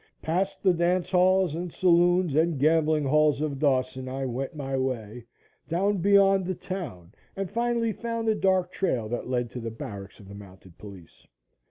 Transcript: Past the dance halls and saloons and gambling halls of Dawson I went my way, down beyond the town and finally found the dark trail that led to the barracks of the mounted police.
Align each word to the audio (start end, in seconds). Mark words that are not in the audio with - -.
Past 0.23 0.63
the 0.63 0.73
dance 0.73 1.11
halls 1.11 1.53
and 1.53 1.71
saloons 1.71 2.33
and 2.33 2.57
gambling 2.57 3.03
halls 3.05 3.39
of 3.39 3.59
Dawson 3.59 4.07
I 4.09 4.25
went 4.25 4.55
my 4.55 4.75
way, 4.75 5.27
down 5.69 5.97
beyond 5.99 6.47
the 6.47 6.55
town 6.55 7.11
and 7.35 7.51
finally 7.51 7.93
found 7.93 8.27
the 8.27 8.33
dark 8.33 8.71
trail 8.71 9.07
that 9.09 9.29
led 9.29 9.51
to 9.51 9.59
the 9.59 9.69
barracks 9.69 10.19
of 10.19 10.27
the 10.27 10.33
mounted 10.33 10.79
police. 10.79 11.27